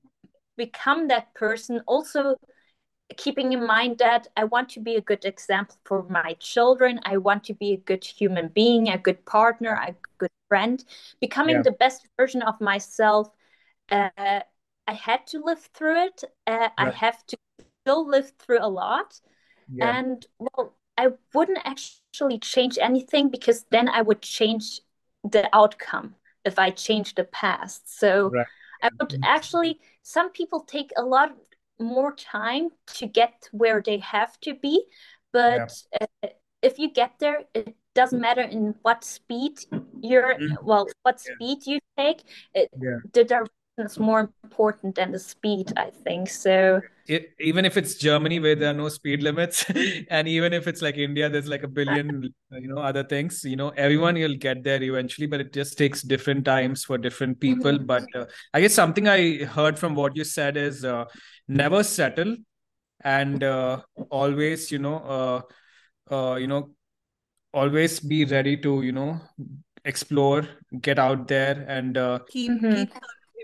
[0.56, 2.36] become that person also
[3.16, 7.00] keeping in mind that I want to be a good example for my children.
[7.04, 10.84] I want to be a good human being, a good partner, a good friend,
[11.20, 11.62] becoming Yeah.
[11.62, 13.30] the best version of myself.
[13.90, 14.10] Uh,
[14.88, 16.24] I had to live through it.
[16.46, 17.36] Uh, I have to
[17.82, 19.20] still live through a lot.
[19.68, 24.80] yeah And well, I wouldn't actually change anything because then I would change
[25.22, 26.14] the outcome
[26.44, 27.98] if I change the past.
[27.98, 28.46] So Right.
[28.82, 31.36] I would actually, some people take a lot
[31.78, 34.84] more time to get where they have to be,
[35.32, 36.28] but uh,
[36.62, 39.58] if you get there, it doesn't matter in what speed
[40.02, 40.62] you're, Mhm.
[40.62, 41.34] well, what Yeah.
[41.34, 42.22] speed you take,
[42.54, 42.98] it, Yeah.
[43.12, 43.24] the
[43.76, 46.28] direction is more important than the speed, I think.
[46.28, 49.64] So, it, even if it's Germany where there are no speed limits,
[50.10, 53.44] and even if it's like India, there's like a billion, you know, other things.
[53.44, 57.40] You know, everyone will get there eventually, but it just takes different times for different
[57.40, 57.78] people.
[57.78, 57.86] Mhm.
[57.86, 61.04] But uh, I guess something I heard from what you said is uh,
[61.48, 62.36] never settle,
[63.02, 64.96] and uh, always, you know,
[66.10, 66.70] uh, uh, you know,
[67.52, 69.20] always be ready to, you know,
[69.84, 70.46] explore,
[70.80, 72.74] get out there, and uh, keep Mhm.
[72.74, 72.90] keep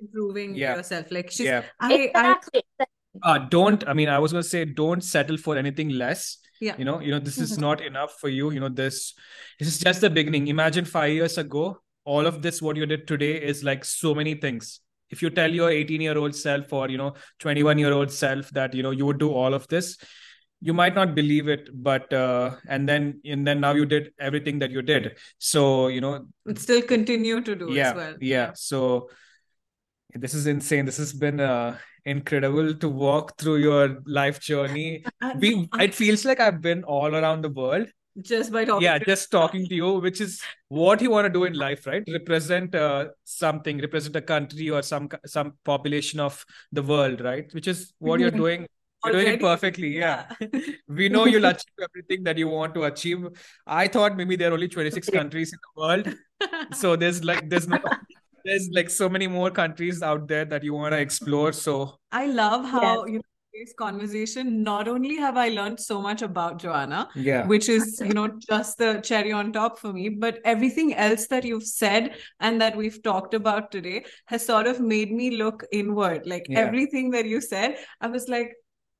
[0.03, 0.77] improving Yeah.
[0.77, 1.63] yourself like she's yeah.
[1.81, 2.63] I, I exactly.
[3.31, 6.25] uh don't i mean i was going to say don't settle for anything less
[6.67, 6.77] Yeah.
[6.81, 7.61] you know you know this is Mhm.
[7.67, 8.99] not enough for you you know this
[9.59, 11.65] this is just the beginning imagine 5 years ago
[12.15, 14.71] all of this what you did today is like so many things
[15.17, 17.13] if you tell your 18 year old self or you know
[17.47, 19.91] 21 year old self that you know you would do all of this
[20.69, 24.59] you might not believe it but uh and then and then now you did everything
[24.65, 25.65] that you did so
[25.97, 26.13] you know
[26.47, 28.81] would still continue to do yeah as well yeah so
[30.15, 30.85] this is insane.
[30.85, 35.05] This has been uh incredible to walk through your life journey.
[35.21, 37.89] I- we I- it feels like i've been all around the world.
[38.21, 41.33] Just by talking yeah to- just talking to you which is what you want to
[41.33, 42.03] do in life right?
[42.13, 47.53] Represent uh, something represent a country or some some population of the world right?
[47.55, 48.37] Which is what you're Mhm.
[48.45, 48.67] doing.
[49.05, 50.27] You're doing it perfectly yeah.
[50.89, 53.25] We know you'll achieve everything that you want to achieve.
[53.67, 56.15] I thought maybe there are only 26 countries in the world.
[56.83, 57.79] So there's like there's no
[58.45, 62.27] there's like so many more countries out there that you want to explore so I
[62.27, 67.09] love how you know today's conversation not only have I learned so much about Joanna
[67.15, 71.27] yeah which is you know just the cherry on top for me but everything else
[71.29, 75.65] that you've said and that we've talked about today has sort of made me look
[75.73, 76.59] inward like Yeah.
[76.67, 78.53] everything that you said I was like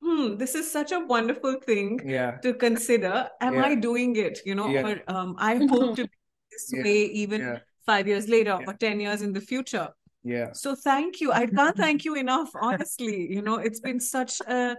[0.05, 3.65] hmm this is such a wonderful thing yeah to consider am Yeah.
[3.65, 4.83] I doing it you know Yeah.
[4.83, 6.11] or um I hope to be
[6.51, 6.83] this Yeah.
[6.83, 8.67] way even yeah five years later Yeah.
[8.69, 9.89] or 10 years in the future
[10.25, 10.51] Yeah.
[10.53, 11.33] So thank you.
[11.33, 13.17] I can't thank you enough, honestly.
[13.37, 14.77] You know, it's been such a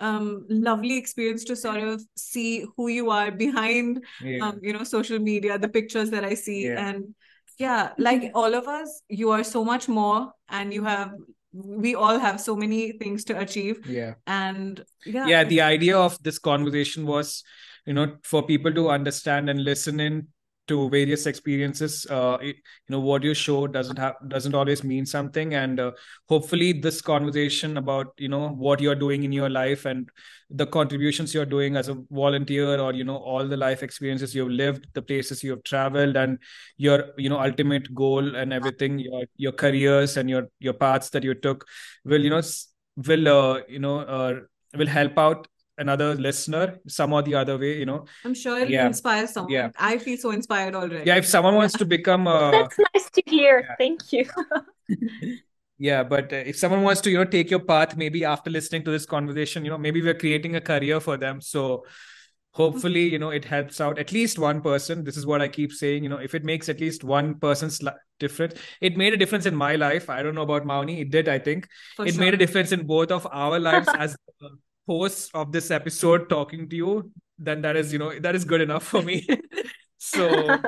[0.00, 4.44] um lovely experience to sort of see who you are behind Yeah.
[4.48, 6.86] um you know social media the pictures that i see Yeah.
[6.88, 7.04] and
[7.64, 11.12] yeah like all of us you are so much more and you have
[11.52, 14.14] we all have so many things to achieve Yeah.
[14.26, 17.44] and yeah yeah the idea of this conversation was
[17.86, 20.26] you know for people to understand and listen in
[20.66, 25.06] to various experiences uh it, you know what you show doesn't have doesn't always mean
[25.06, 25.54] something.
[25.54, 25.92] And uh,
[26.28, 30.08] hopefully this conversation about you know what you're doing in your life and
[30.50, 34.50] the contributions you're doing as a volunteer or you know all the life experiences you've
[34.50, 36.38] lived the places you've traveled and
[36.76, 41.24] your you know ultimate goal and everything your your careers and your your paths that
[41.24, 41.66] you took
[42.04, 42.42] will you know
[43.06, 44.34] will uh, you know uh,
[44.76, 45.46] will help out
[45.78, 48.86] another listener some or the other way you know i'm sure it'll Yeah.
[48.86, 49.70] inspire someone Yeah.
[49.78, 53.22] i feel so inspired already yeah if someone wants to become uh That's nice to
[53.26, 53.64] hear.
[53.68, 53.74] yeah.
[53.78, 54.24] Thank you.
[55.78, 58.84] yeah but uh, if someone wants to you know take your path maybe after listening
[58.84, 61.84] to this conversation you know maybe we're creating a career for them so
[62.52, 65.72] hopefully you know it helps out at least one person this is what i keep
[65.72, 69.16] saying you know if it makes at least one person's li- difference it made a
[69.16, 71.66] difference in my life i don't know about Mauni it did i think
[71.96, 72.20] for it sure.
[72.24, 74.16] made a difference in both of our lives as
[74.86, 78.44] the hosts of this episode talking to you then that is you know that is
[78.44, 79.26] good enough for me.
[79.96, 80.58] So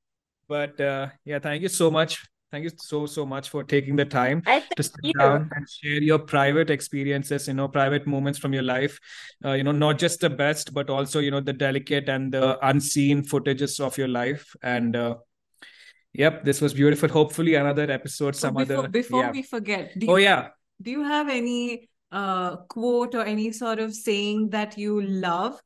[0.48, 2.24] but uh, yeah thank you so much.
[2.50, 4.40] Thank you so so much for taking the time
[4.76, 5.12] to sit you.
[5.12, 8.98] down and share your private experiences you know private moments from your life.
[9.44, 12.56] Uh, you know not just the best but also you know the delicate and the
[12.66, 14.56] unseen footages of your life.
[14.62, 15.16] And uh,
[16.14, 17.10] yep this was beautiful.
[17.10, 19.32] Hopefully another episode some before, other before yeah.
[19.32, 20.48] we forget do oh you, yeah.
[20.80, 25.60] do you have any uh quote or any sort of saying that you love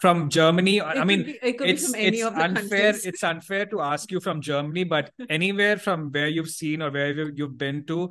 [0.00, 2.42] from germany it i mean be, it could be it's from any it's of the
[2.42, 6.82] unfair countries it's unfair to ask you from germany but anywhere from where you've seen
[6.82, 8.10] or where you- you've been to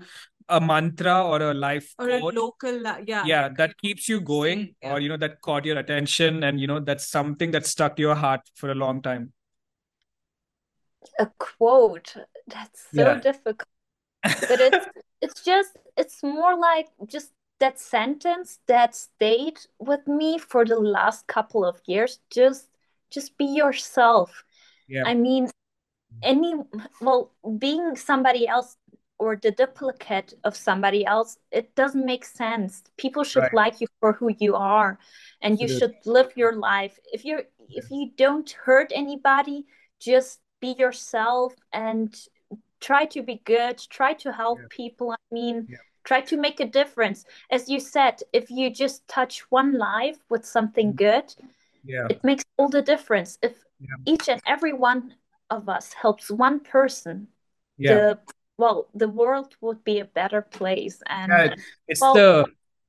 [0.49, 4.93] a mantra or a life or a local yeah yeah that keeps you going yeah.
[4.93, 8.01] or you know that caught your attention and you know that's something that stuck to
[8.01, 9.32] your heart for a long time
[11.20, 12.16] A quote.
[12.47, 13.20] That's so Yeah.
[13.20, 13.68] difficult.
[14.24, 14.86] But it's
[15.22, 17.32] it's just it's more like just
[17.64, 22.20] that sentence that stayed with me for the last couple of years.
[22.30, 22.68] Just
[23.16, 24.30] just be yourself.
[24.88, 25.43] yeah I mean,
[26.22, 26.53] any
[26.99, 27.32] well,
[27.66, 28.76] being somebody else
[29.18, 32.84] or the duplicate of somebody else, it doesn't make sense.
[32.97, 33.61] People should Right.
[33.61, 34.91] like you for who you are,
[35.43, 36.95] and you should live your life.
[37.16, 39.59] If you're if you don't hurt anybody,
[40.09, 42.09] just be yourself and
[42.88, 43.76] try to be good.
[43.99, 44.68] Try to help Yeah.
[44.82, 45.07] people.
[45.11, 45.84] I mean, Yeah.
[46.04, 47.26] Try to make a difference.
[47.49, 51.34] As you said, if you just touch one life with something good,
[51.86, 53.38] yeah it makes all the difference.
[53.41, 53.95] If Yeah.
[54.06, 55.16] each and every one
[55.49, 57.28] of us helps one person,
[57.78, 58.20] yeah the
[58.58, 61.01] well, the world would be a better place.
[61.08, 61.56] And Yeah,
[61.88, 62.45] it's well- the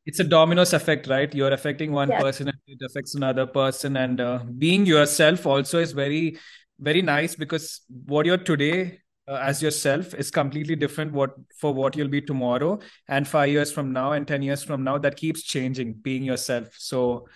[0.06, 1.34] it's a dominoes effect, right?
[1.34, 2.22] You're affecting one Yes.
[2.22, 3.96] person and it affects another person.
[3.96, 6.36] And uh, being yourself also is very,
[6.78, 11.96] very nice because what you're today uh, as yourself is completely different what for what
[11.96, 14.98] you'll be tomorrow and five years from now and 10 years from now.
[14.98, 16.68] That keeps changing, being yourself.
[16.78, 17.28] So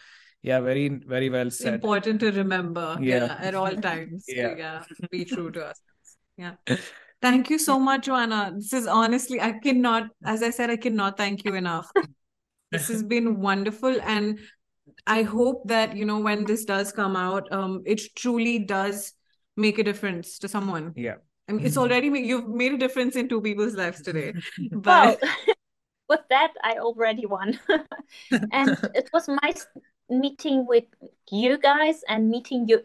[0.43, 1.75] yeah, very, very well it's said.
[1.75, 3.27] important to remember Yeah.
[3.27, 4.55] yeah at all times Yeah.
[4.57, 6.53] yeah be true to ourselves yeah
[7.21, 11.17] thank you so much joanna this is honestly i cannot as i said i cannot
[11.17, 11.91] thank you enough
[12.71, 14.39] this has been wonderful and
[15.07, 19.13] i hope that you know when this does come out um it truly does
[19.57, 21.17] make a difference to someone Yeah.
[21.49, 21.83] I mean, it's mm-hmm.
[21.83, 24.35] already ma- you've made a difference in two people's lives today
[24.71, 25.23] well, but
[26.09, 27.59] with that, I already won.
[28.53, 29.67] and it was nice
[30.09, 30.85] meeting with
[31.31, 32.83] you guys and meeting you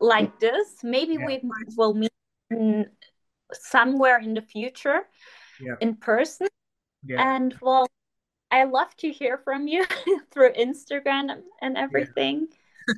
[0.00, 0.82] like this.
[0.82, 1.26] Maybe Yeah.
[1.26, 1.40] we
[1.76, 2.12] will meet
[2.50, 2.86] in,
[3.52, 5.08] somewhere in the future
[5.60, 5.76] Yeah.
[5.80, 6.48] in person.
[7.04, 7.34] Yeah.
[7.34, 7.86] And well,
[8.50, 9.86] I love to hear from you
[10.30, 12.48] through Instagram and everything.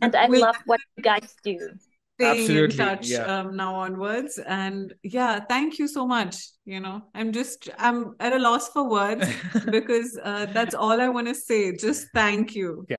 [0.00, 1.58] And I love what you guys do.
[2.14, 3.24] Staying Absolutely, in touch yeah.
[3.24, 4.38] um, now onwards.
[4.38, 7.02] And yeah thank you so much you know.
[7.14, 9.28] I'm just i'm at a loss for words
[9.70, 11.76] because uh, that's all i want to say.
[11.76, 12.86] Just thank you